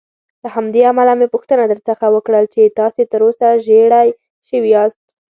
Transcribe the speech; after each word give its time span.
له 0.43 0.49
همدې 0.55 0.81
امله 0.91 1.13
مې 1.19 1.27
پوښتنه 1.33 1.63
درڅخه 1.71 2.07
وکړل 2.11 2.45
چې 2.53 2.73
تاسې 2.79 3.01
تراوسه 3.11 3.47
ژېړی 3.65 4.09
شوي 4.47 4.69
یاست. 4.75 4.99